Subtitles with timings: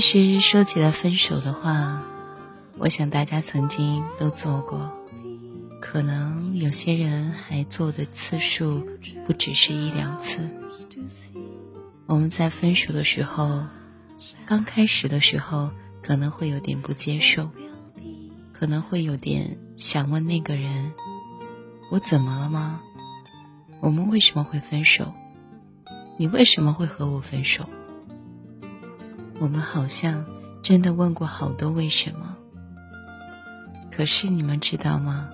[0.00, 2.02] 其实说起来分手的话，
[2.78, 4.92] 我想大家曾经都做过，
[5.80, 8.86] 可能有些人还做的次数
[9.26, 10.38] 不只是一两次。
[12.06, 13.64] 我们在分手的时候，
[14.44, 15.70] 刚开始的时候。
[16.02, 17.50] 可能会有点不接受，
[18.52, 20.92] 可能会有点想问那个人
[21.90, 22.80] ：“我怎么了吗？
[23.80, 25.12] 我们为什么会分手？
[26.16, 27.68] 你为什么会和我分手？”
[29.38, 30.24] 我们好像
[30.62, 32.36] 真的问过好多为什么。
[33.90, 35.30] 可是你们知道吗？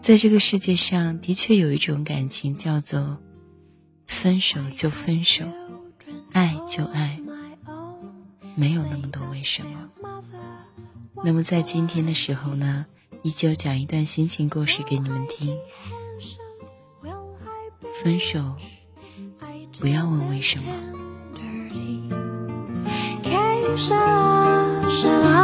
[0.00, 3.18] 在这个世界上的确有一种感情叫做
[4.06, 5.44] “分手就分手，
[6.32, 7.20] 爱就爱”。
[8.54, 9.90] 没有那么多为什么。
[11.24, 12.86] 那么在今天的时候呢，
[13.22, 15.56] 依旧讲一段心情故事给你们听。
[18.02, 18.54] 分手，
[19.80, 20.97] 不要问为什么。
[23.78, 25.37] 傻了，傻了。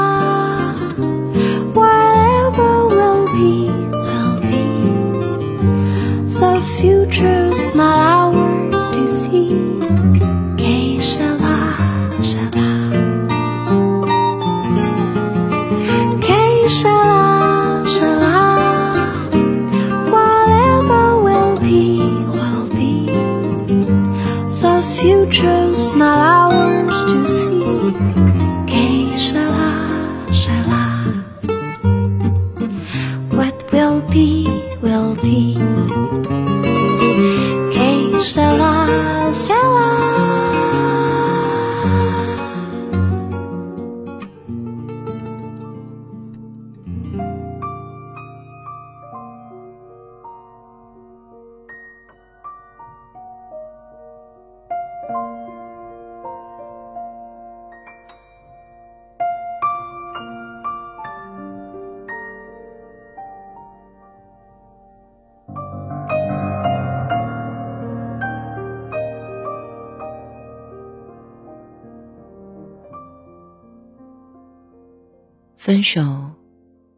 [75.65, 76.31] 分手，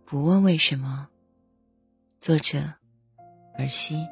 [0.05, 1.07] 不问为什么。
[2.21, 2.59] 作者：
[3.57, 4.05] 尔西。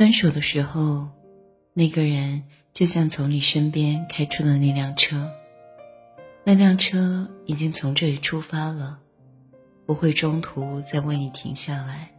[0.00, 1.10] 分手的时候，
[1.74, 5.30] 那个人就像从你身边开出的那辆车，
[6.42, 8.98] 那辆车已经从这里出发了，
[9.84, 12.12] 不会中途再为你停下来，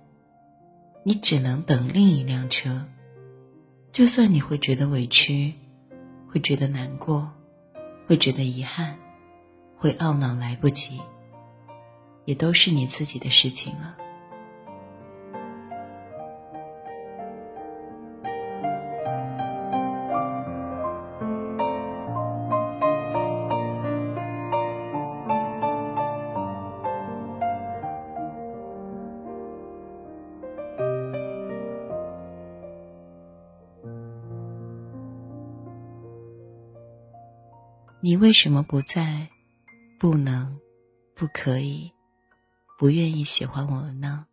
[1.04, 2.86] 你只能等另一辆车。
[3.90, 5.56] 就算你会觉得委屈，
[6.28, 7.34] 会觉得难过，
[8.06, 8.96] 会觉得遗憾，
[9.76, 11.02] 会懊恼来不及，
[12.26, 13.98] 也都是你自己的事情了。
[38.12, 39.30] 你为什么不在？
[39.98, 40.60] 不能，
[41.16, 41.94] 不可以，
[42.78, 44.28] 不愿意喜欢我了呢？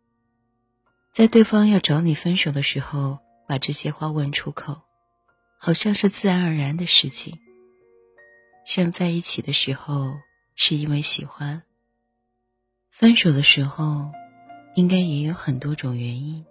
[1.13, 4.81] 在对方要找你分手的时候，把这些话问出口，
[5.57, 7.39] 好像是自然而然的事情。
[8.65, 10.13] 像在一起的时候
[10.55, 11.63] 是因为喜欢，
[12.89, 14.11] 分手的时候，
[14.75, 16.45] 应该也有很多种原因。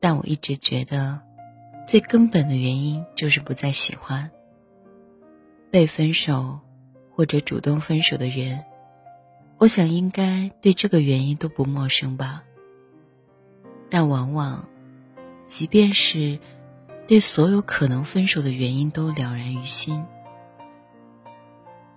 [0.00, 1.22] 但我一直觉得，
[1.86, 4.28] 最根本的原因就是不再喜欢。
[5.72, 6.60] 被分手，
[7.16, 8.62] 或者主动分手的人，
[9.56, 12.44] 我想应该对这个原因都不陌生吧。
[13.88, 14.68] 但往往，
[15.46, 16.38] 即便是
[17.06, 20.04] 对所有可能分手的原因都了然于心，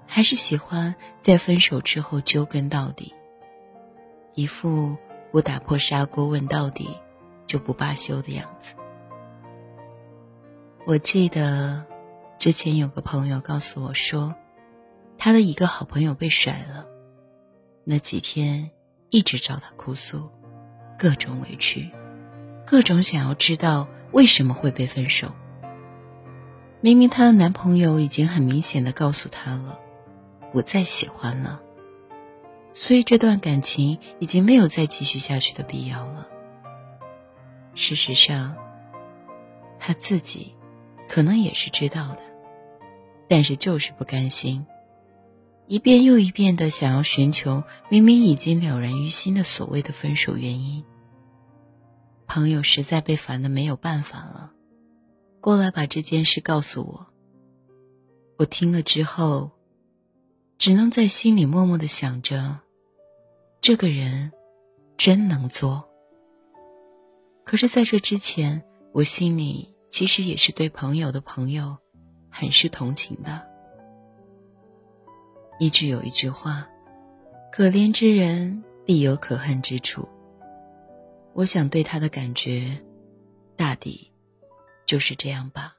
[0.08, 3.14] 还是喜欢在分手之后揪根到底，
[4.36, 4.96] 一副
[5.34, 6.88] 不打破砂锅问到底
[7.46, 8.72] 就不罢休的样子。
[10.86, 11.86] 我记得。
[12.38, 14.36] 之前有个朋友告诉我说，
[15.18, 16.86] 他的一个好朋友被甩了，
[17.86, 18.70] 那几天
[19.10, 20.30] 一直找他哭诉，
[21.00, 21.90] 各种委屈，
[22.66, 25.32] 各种想要知道为什么会被分手。
[26.82, 29.80] 明明她的男朋友已经很明显的告诉她了，
[30.52, 31.62] 不再喜欢了，
[32.74, 36.28] 所以这段感情已经没有再继续下去的必要了。
[37.74, 38.56] 事实上，
[39.80, 40.54] 他自己。
[41.08, 42.22] 可能也是知道的，
[43.28, 44.66] 但是就是不甘心，
[45.68, 50.84] 一遍又一遍的想要寻求明明已经了然于心的所谓的分手原因。
[52.28, 54.52] 朋友实在被烦的没有办法了，
[55.42, 57.08] 过来把这件事告诉我。
[58.38, 59.52] 我听了之后，
[60.58, 62.60] 只能在心里默默的想着，
[63.62, 64.32] 这个人
[64.98, 65.88] 真能做。
[67.44, 69.74] 可是，在这之前，我心里。
[69.88, 71.78] 其实也是对朋友的朋友，
[72.38, 73.48] 很是同情的。
[75.58, 76.68] 一直有一句话
[77.50, 80.10] ：“可怜之人必有可恨之处。”
[81.32, 82.78] 我想对他的感觉，
[83.56, 84.12] 大抵
[84.86, 85.78] 就是这样吧。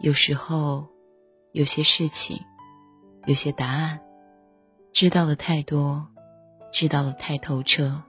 [0.00, 0.88] 有时候，
[1.52, 2.40] 有些事情，
[3.26, 4.00] 有些答案，
[4.94, 6.08] 知道的太多，
[6.72, 8.02] 知道的太透彻，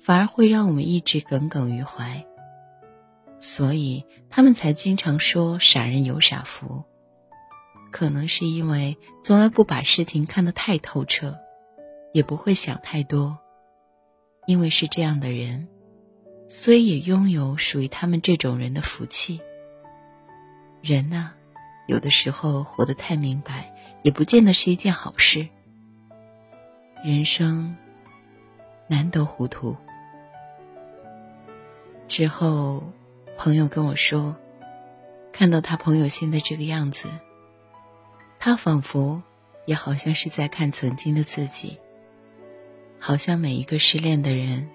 [0.00, 2.26] 反而会让我们一直耿耿于怀。
[3.44, 6.84] 所以他们才经常说“傻人有傻福”，
[7.90, 11.36] 可能是因为从来不把事情看得太透彻，
[12.14, 13.36] 也不会想太多。
[14.46, 15.66] 因为是这样的人，
[16.46, 19.40] 所以也拥有属于他们这种人的福气。
[20.80, 21.32] 人呢，
[21.88, 25.48] 有的时候活得太明白，也不见得是一件好事。
[27.04, 27.76] 人生
[28.86, 29.76] 难得糊涂。
[32.06, 32.84] 之后。
[33.36, 34.36] 朋友跟我说，
[35.32, 37.08] 看到他朋友现在这个样子，
[38.38, 39.22] 他仿佛
[39.66, 41.78] 也好像是在看曾经的自己。
[43.00, 44.68] 好像每一个失恋的人，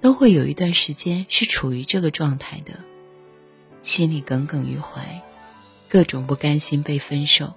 [0.00, 2.74] 都会有一段时间是处于这个状态的，
[3.80, 5.20] 心里耿耿于怀，
[5.88, 7.54] 各种不甘心被分手，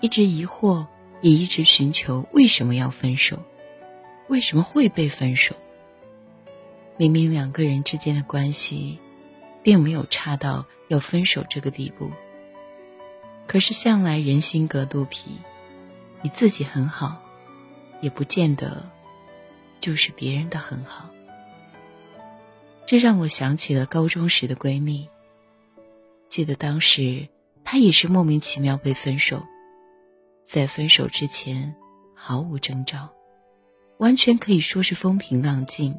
[0.00, 0.86] 一直疑惑，
[1.22, 3.42] 也一直寻求为什么要分手，
[4.28, 5.54] 为什么会被分手？
[6.98, 8.98] 明明两个人之间的关系。
[9.62, 12.10] 并没有差到要分手这个地步。
[13.46, 15.32] 可是向来人心隔肚皮，
[16.22, 17.20] 你自己很好，
[18.00, 18.88] 也不见得
[19.80, 21.10] 就是别人的很好。
[22.86, 25.08] 这让我想起了高中时的闺蜜。
[26.28, 27.28] 记得当时
[27.64, 29.44] 她也是莫名其妙被分手，
[30.44, 31.74] 在分手之前
[32.14, 33.10] 毫无征兆，
[33.98, 35.98] 完全可以说是风平浪静。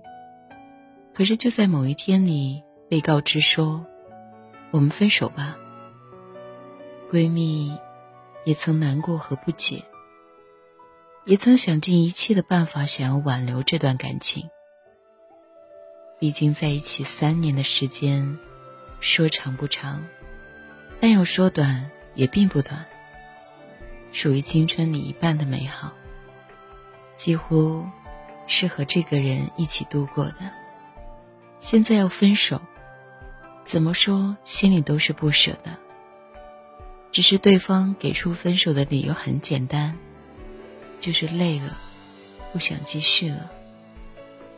[1.13, 2.63] 可是就在某一天里。
[2.91, 3.85] 被告知说
[4.69, 5.57] ：“我们分手吧。”
[7.09, 7.79] 闺蜜
[8.43, 9.85] 也曾难过和不解，
[11.23, 14.49] 也曾想尽一切的办法想要挽留这段感情。
[16.19, 18.37] 毕竟在一起三年的时间，
[18.99, 20.05] 说长不长，
[20.99, 22.85] 但要说短也并不短。
[24.11, 25.93] 属于青春里一半的美好，
[27.15, 27.85] 几乎
[28.47, 30.51] 是和这个人一起度过的。
[31.59, 32.61] 现在要分手。
[33.63, 35.77] 怎么说，心里都是不舍的。
[37.11, 39.97] 只是对方给出分手的理由很简单，
[40.99, 41.77] 就是累了，
[42.53, 43.51] 不想继续了，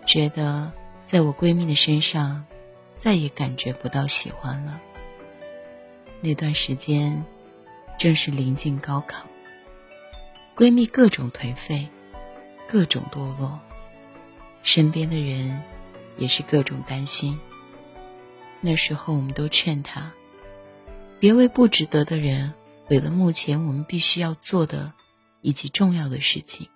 [0.06, 0.72] 觉得
[1.04, 2.46] 在我闺蜜的身上
[2.96, 4.80] 再也感觉不到喜欢了。
[6.22, 7.26] 那段时间
[7.98, 9.26] 正是临近高考，
[10.56, 11.90] 闺蜜各种颓废，
[12.68, 13.60] 各种堕落，
[14.62, 15.62] 身边的人
[16.18, 17.40] 也是各种担心。
[18.66, 20.14] 那时候，我们都劝他，
[21.20, 22.54] 别为不值得的人
[22.86, 24.94] 毁了目前我们必须要做的
[25.42, 26.70] 以及重要的事情。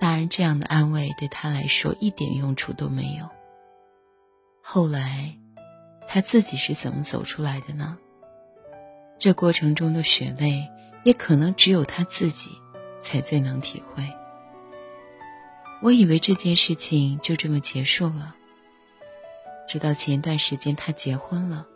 [0.00, 3.28] 大人，这样的安慰对他来说一点用处都没有。
[4.62, 5.36] 后来，
[6.08, 7.98] 他自己是怎么走出来的呢？
[9.18, 10.66] 这过程中的血泪，
[11.04, 12.50] 也可能只有他自己
[12.98, 14.02] 才最能体会。
[15.82, 18.34] 我以为这件事情就这么结束了，
[19.68, 21.66] 直到前一段时间他结婚了，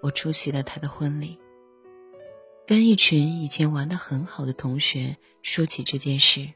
[0.00, 1.38] 我出席了他的婚礼，
[2.66, 6.48] 跟一群以前玩的很好的同学说起这件事。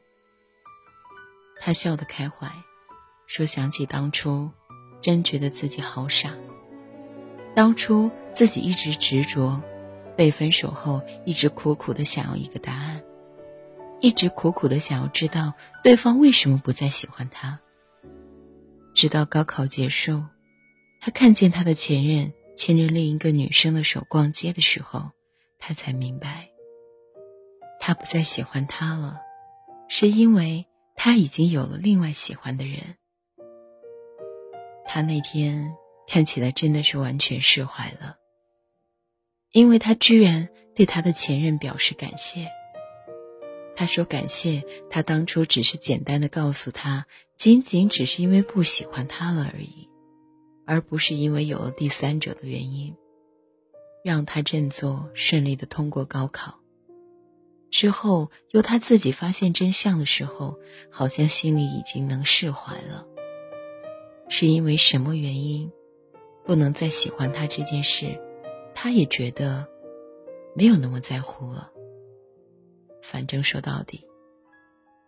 [1.59, 2.51] 他笑得开怀，
[3.25, 4.49] 说想起当初，
[5.01, 6.33] 真觉得自己好傻。
[7.55, 9.61] 当初自己一直执着，
[10.15, 13.03] 被分手后一直苦苦的想要一个答案，
[13.99, 17.59] 一直苦苦的想要知道对方为什么不再喜欢他。
[18.93, 20.23] 直到高考结束，
[20.99, 25.11] 他看见他的前任牵着另一个女生的手逛街的时候，
[25.59, 26.49] 他才明白，
[27.79, 29.19] 他不再喜欢他了，
[29.87, 30.65] 是因为。
[30.99, 32.95] 他已经有了另外喜欢的人。
[34.83, 35.75] 他那天
[36.07, 38.15] 看起来真的是完全释怀了，
[39.51, 42.47] 因为他居然对他的前任表示感谢。
[43.75, 49.86] 他说感谢他当初只是简单的告诉他，仅仅只是因为不喜欢他了而已，
[50.67, 52.93] 而不是因为有了第三者的原因，
[54.03, 56.59] 让他振作顺利的通过高考。
[57.71, 60.59] 之后，由他自己发现真相的时候，
[60.91, 63.07] 好像心里已经能释怀了。
[64.27, 65.71] 是因为什么原因，
[66.45, 68.19] 不能再喜欢他这件事，
[68.75, 69.67] 他也觉得
[70.53, 71.71] 没有那么在乎了。
[73.01, 74.05] 反正说到底，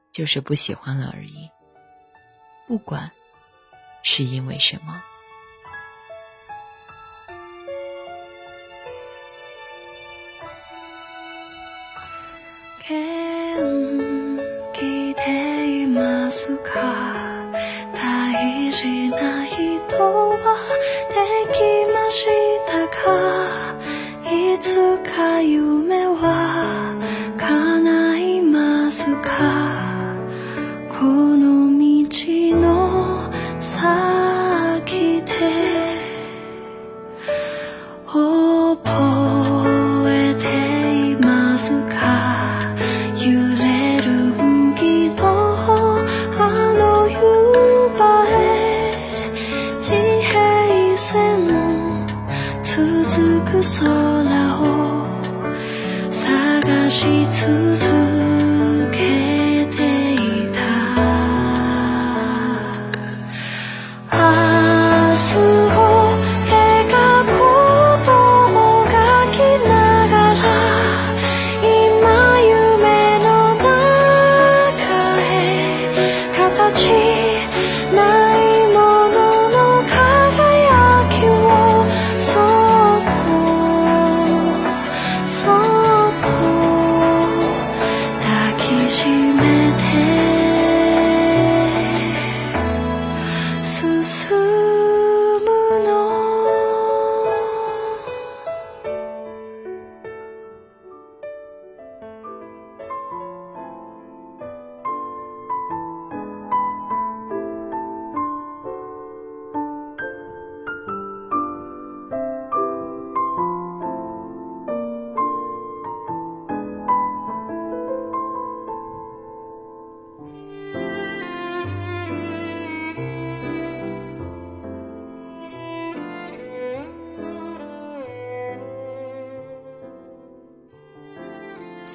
[0.09, 1.49] 就是不喜欢了而已。
[2.65, 3.11] 不管
[4.03, 5.03] 是因为什么。
[38.75, 39.28] 覚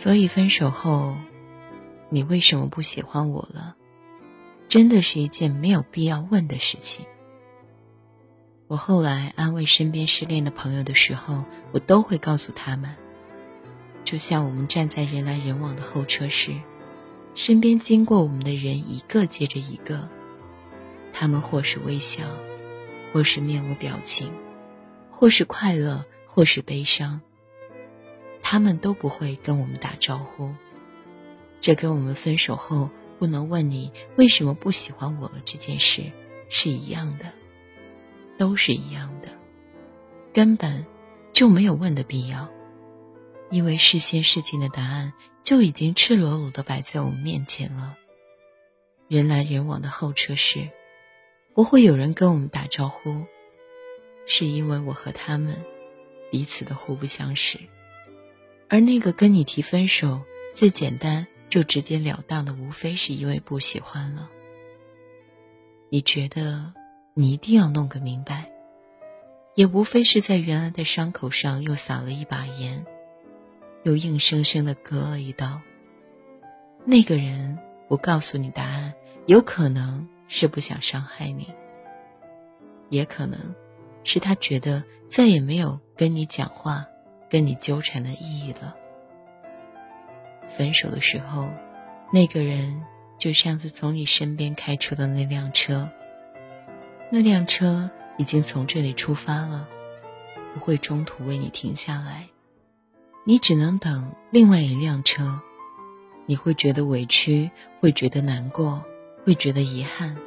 [0.05, 1.17] 所以分手后，
[2.11, 3.75] 你为什么不喜欢我了？
[4.69, 7.07] 真的是一件没有必要问的事情。
[8.67, 12.95] 我后来安慰身边失恋的朋友的时候，我都会告诉他们，
[14.05, 16.53] 就像我们站在人来人往的候车室，
[17.35, 20.07] 身边经过我们的人一个接着一个，
[21.15, 22.25] 他们或是微笑，
[23.11, 24.31] 或是面无表情，
[25.11, 27.23] 或是快乐，或是悲伤。
[28.47, 30.55] 他们都不会跟我们打招呼，
[31.63, 36.13] 这跟我们分手后不能问你为什么不喜欢我了这件事
[36.51, 37.33] 是一样的，
[38.37, 39.29] 都是一样的，
[40.35, 40.85] 根本
[41.33, 42.47] 就没有问的必要，
[43.51, 47.97] 因为事先事情的答案就已经赤裸裸的摆在我们面前了。
[49.09, 50.69] 人来人往的候车室，
[51.55, 53.25] 不会有人跟我们打招呼，
[54.27, 55.65] 是因为我和他们
[56.31, 57.59] 彼此的互不相识。
[58.69, 60.21] 而那个跟你提分手
[60.53, 64.31] 最简单就直截了当的，无非是因为不喜欢了。
[65.91, 66.73] 你觉得
[67.15, 68.51] 你一定要弄个明白，
[69.55, 72.85] 也无非是在原来的伤口上又撒了一把盐，
[73.85, 75.61] 又硬生生的割了一刀。
[76.85, 77.57] 那个人
[77.89, 78.93] 不告诉你答案，
[79.27, 81.53] 有可能是不想伤害你，
[82.89, 83.39] 也可能
[84.03, 86.85] 是他觉得再也没有跟你讲话、
[87.35, 88.77] 跟你纠缠的意义了。
[90.47, 91.51] 分手的时候，
[92.13, 92.85] 那个人。
[93.17, 95.89] 就像是从你身边开出的那辆车，
[97.11, 97.89] 那辆车
[98.19, 99.69] 已经从这里出发了，
[100.53, 102.29] 不会中途为你停下来，
[103.25, 105.41] 你只能等另外一辆车。
[106.27, 107.51] 你会觉得委屈，
[107.81, 108.85] 会觉得难过，
[109.25, 110.19] 会觉得遗憾，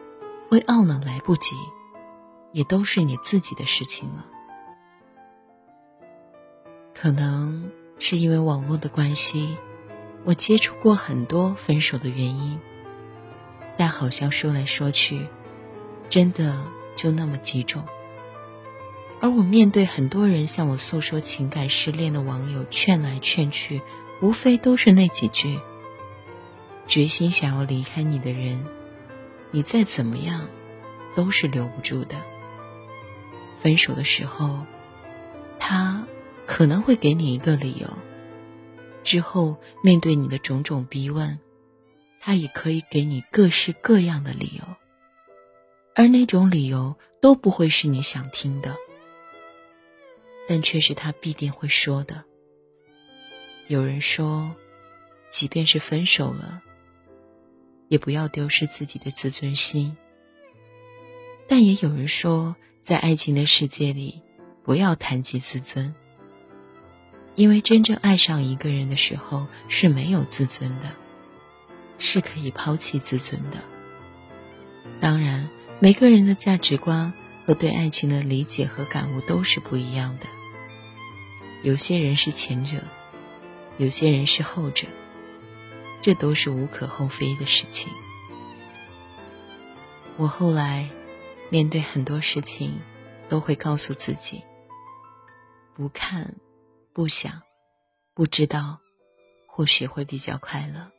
[0.50, 1.56] 会懊恼来不及，
[2.54, 4.26] 也都是你自己的事情了。
[7.00, 9.56] 可能是因为网络的关系，
[10.26, 12.60] 我接触过很多分手的原因。
[13.78, 15.28] 但好像说来说去，
[16.10, 16.58] 真的
[16.96, 17.86] 就那么几种。
[19.22, 23.84] 而我面对很多人向我诉说情感失恋的网友，劝来劝去，
[24.20, 25.60] 无非都是那几句：
[26.88, 28.66] 决心想要离开你的人，
[29.52, 30.48] 你再怎么样，
[31.16, 32.16] 都是留不住的。
[33.62, 34.66] 分手的时候，
[35.60, 36.08] 他
[36.48, 37.88] 可能会给你一个理由，
[39.04, 41.38] 之后面对你的种种逼问。
[42.20, 44.64] 他也可以给你各式各样的理由，
[45.96, 48.76] 而那种理由都不会是你想听的，
[50.48, 52.26] 但却是他必定会说的。
[53.68, 54.54] 有人说，
[55.30, 56.62] 即便是分手了，
[57.88, 59.96] 也不要丢失自己的自尊心。
[61.48, 64.22] 但也有人说，在爱情的世界里，
[64.64, 65.96] 不要谈及自尊，
[67.38, 70.92] 因为真正爱上一个人的时候是没有自尊的。
[72.00, 73.58] 是可以抛弃自尊的。
[75.02, 77.12] 当然，每个人的价值观
[77.44, 80.28] 和对爱情的理解和感悟都是不一样的。
[81.64, 82.84] 有些人是前者，
[83.80, 84.86] 有些人是后者，
[86.00, 87.92] 这都是无可厚非的事情。
[90.18, 90.88] 我后来
[91.50, 92.80] 面对很多事情，
[93.28, 94.44] 都会告诉自己：
[95.74, 96.36] 不看、
[96.98, 97.44] 不想、
[98.16, 98.80] 不知道，
[99.46, 100.92] 或许会比较快乐。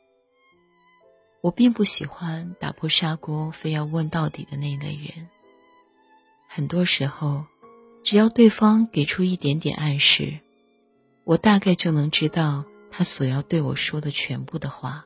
[1.41, 5.29] 我并不喜欢打破砂锅非要问到底的那类人。
[6.47, 7.47] 很多时候，
[8.05, 10.39] 只要对方给出一点点暗示，
[11.25, 15.05] 我大概就能知道他所要对我说的全部的话。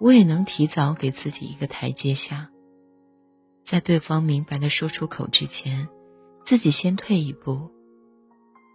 [0.00, 2.50] 我也能提早给自己一个台阶下，
[3.60, 5.90] 在对方明白的说出口之前，
[6.42, 7.70] 自己先退一步。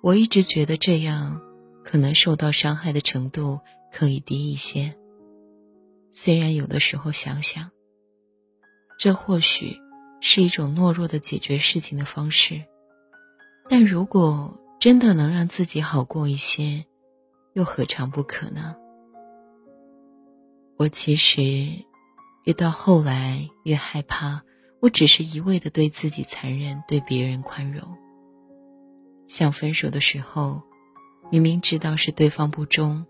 [0.01, 1.41] 我一直觉得这样，
[1.83, 3.59] 可能受到伤害的程度
[3.91, 4.95] 可以低一些。
[6.11, 7.69] 虽然有的时候想想，
[8.97, 9.77] 这或许
[10.21, 12.63] 是一种懦弱的解决事情的方式，
[13.69, 16.85] 但如果真的能让自己好过一些，
[17.53, 18.75] 又何尝不可呢？
[20.77, 21.67] 我其实
[22.45, 24.41] 越到后来越害怕，
[24.79, 27.83] 我只是一味的对自己残忍，对别人宽容。
[29.27, 30.61] 想分手的时候，
[31.29, 33.05] 明明知道是对方不忠。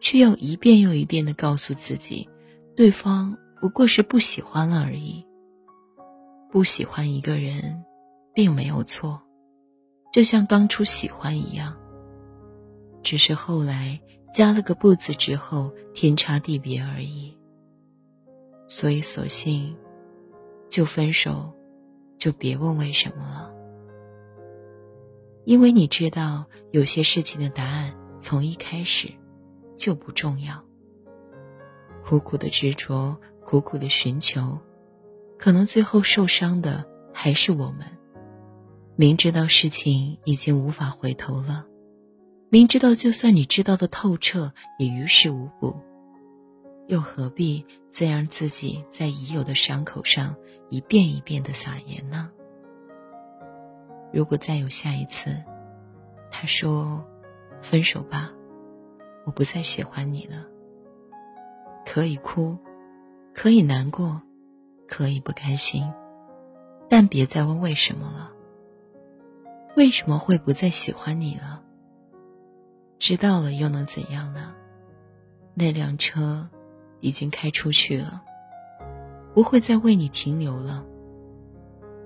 [0.00, 2.28] 却要一遍又一遍的告诉自己，
[2.76, 5.26] 对方不过是不喜欢了而已。
[6.52, 7.84] 不喜欢一个人，
[8.32, 9.20] 并没有错，
[10.12, 11.76] 就像当初喜欢一样。
[13.02, 14.00] 只是后来
[14.32, 17.36] 加了个不字之后，天差地别而已。
[18.68, 19.76] 所以索性
[20.68, 21.52] 就分手，
[22.18, 23.52] 就别问为什么了。
[25.48, 29.08] 因为你知道，有些事情的答案从一开始。
[29.78, 30.62] 就不重要。
[32.04, 34.58] 苦苦的执着，苦苦的寻求，
[35.38, 36.84] 可能最后受伤的
[37.14, 37.86] 还是我们。
[38.96, 41.64] 明知道事情已经无法回头了，
[42.50, 45.76] 明知道就算你知道的透彻也于事无补，
[46.88, 50.34] 又何必再让自己在已有的伤口上
[50.70, 52.32] 一遍一遍的撒盐呢？
[54.12, 55.42] 如果再有下一次，
[56.30, 57.04] 他说
[57.60, 58.32] ：“分手吧。”
[59.26, 60.46] 我不再喜欢你了。
[61.84, 62.56] 可以哭，
[63.34, 64.22] 可以难过，
[64.86, 65.84] 可以不开心，
[66.88, 68.32] 但别再问为什么了。
[69.76, 71.62] 为什么会不再喜欢你了？
[72.96, 74.54] 知道了又能怎样呢？
[75.54, 76.48] 那辆车
[77.00, 78.22] 已经开出去了，
[79.34, 80.84] 不会再为你停留了。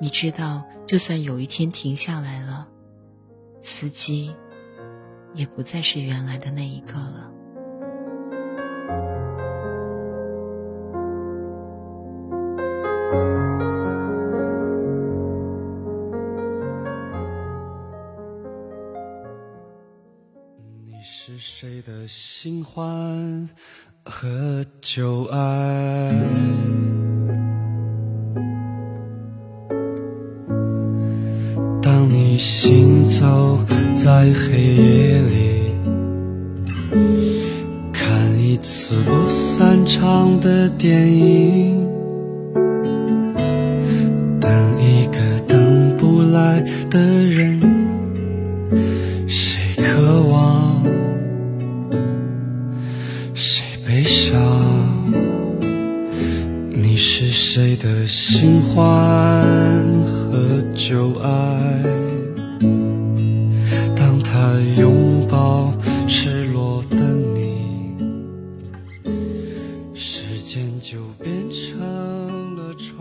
[0.01, 2.69] 你知道，就算有一天停下来了，
[3.61, 4.35] 司机
[5.33, 7.31] 也不再是原来的那一个了。
[20.85, 23.49] 你是谁的新欢
[24.05, 26.13] 和旧爱？
[33.21, 33.61] 走
[33.93, 35.75] 在黑夜里，
[37.93, 38.09] 看
[38.41, 41.87] 一次不散场的电影，
[44.41, 47.61] 等一个等不来的人，
[49.29, 50.83] 谁渴望，
[53.35, 54.41] 谁悲伤？
[56.71, 58.83] 你是谁的新欢
[60.09, 61.52] 和旧爱？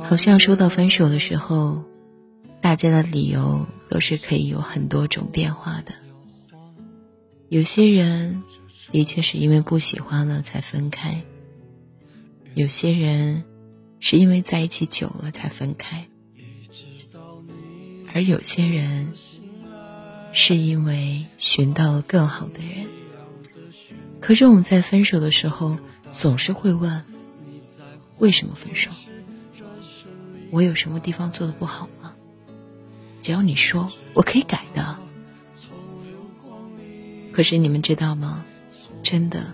[0.03, 1.83] 好像说到分手的时候，
[2.61, 5.93] 大家的理由都是可以有很多种变化的。
[7.49, 8.43] 有些人
[8.91, 11.23] 的确是因为不喜欢了才分开，
[12.53, 13.43] 有些人
[13.99, 16.07] 是因为在一起久了才分开，
[18.13, 19.13] 而有些人。
[20.33, 22.87] 是因为寻到了更好的人，
[24.21, 25.77] 可是我们在分手的时候
[26.09, 27.03] 总是会问：
[28.21, 28.91] 为什么分手？
[30.51, 32.13] 我有什么地方做的不好吗？
[33.19, 34.99] 只要你说，我可以改的。
[37.31, 38.45] 可是你们知道吗？
[39.01, 39.51] 真的，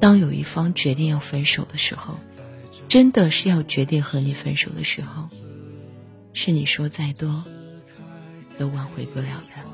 [0.00, 2.18] 当有一方决定要分手的时候，
[2.88, 5.28] 真的是要决定和你分手的时候，
[6.32, 7.44] 是你说再多
[8.58, 9.64] 都挽回不了的。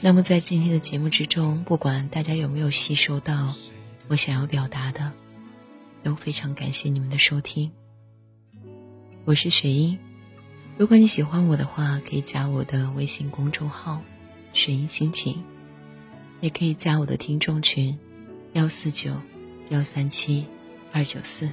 [0.00, 3.54] 那么，在今天的节目之中，不管大家有没有吸收到
[4.08, 5.12] 我想要表达的，
[6.02, 7.70] 都非常感谢你们的收听。
[9.24, 9.98] 我是雪英，
[10.78, 14.02] 如果你喜欢我的话，可以加我的微信公众号
[14.54, 15.44] “雪英心情”，
[16.40, 17.98] 也可以加我的听众群
[18.54, 19.12] 幺四九
[19.68, 20.46] 幺三七
[20.90, 21.50] 二九四。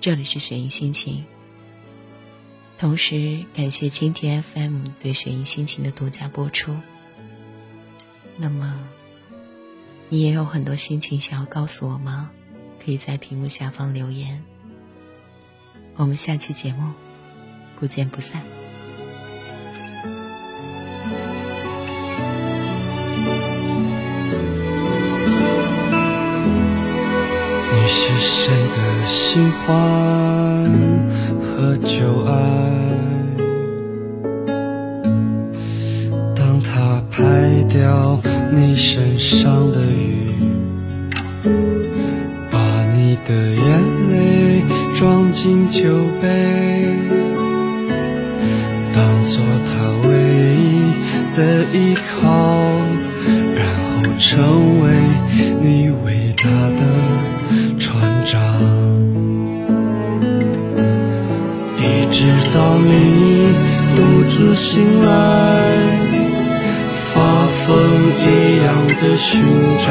[0.00, 1.24] 这里是雪英心情。
[2.78, 6.76] 同时，感谢蜻蜓 FM 对雪英心情的独家播出。
[8.36, 8.80] 那么，
[10.08, 12.32] 你也有很多心情想要告诉我吗？
[12.84, 14.42] 可以在屏幕下方留言。
[15.96, 16.92] 我们下期节目
[17.78, 18.42] 不见不散。
[27.72, 29.68] 你是谁的新欢
[31.40, 32.72] 和旧爱？
[37.10, 38.18] 拍掉
[38.50, 40.32] 你身上的雨，
[43.32, 43.64] 的眼
[44.10, 44.62] 泪
[44.94, 45.80] 装进酒
[46.20, 46.28] 杯，
[48.92, 49.72] 当做他
[50.06, 50.10] 唯
[50.58, 50.92] 一
[51.34, 52.28] 的依靠，
[53.56, 54.84] 然后成为
[55.62, 56.44] 你伟大
[56.76, 56.82] 的
[57.78, 57.90] 船
[58.26, 58.38] 长，
[61.78, 62.18] 一直
[62.52, 63.54] 到你
[63.96, 65.10] 独自醒来。
[67.14, 67.68] 发疯
[68.24, 68.26] 一
[68.64, 69.42] 样的寻
[69.84, 69.90] 找，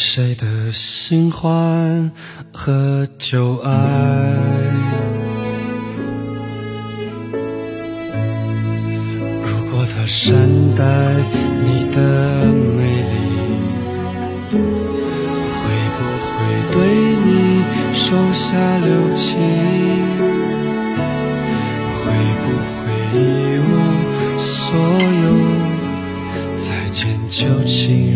[0.00, 2.10] 谁的新欢
[2.52, 3.70] 和旧爱？
[9.44, 10.36] 如果他善
[10.76, 10.84] 待
[11.64, 13.16] 你的美丽。
[14.50, 15.58] 会
[15.96, 16.30] 不会
[16.72, 16.78] 对
[17.26, 17.28] 你
[17.92, 18.46] 手下
[18.78, 19.36] 留情，
[21.92, 22.00] 会
[22.44, 22.78] 不会
[23.14, 23.18] 一
[23.58, 23.68] 无
[24.38, 24.48] 所
[25.24, 25.26] 有？
[26.56, 28.07] 再见，旧情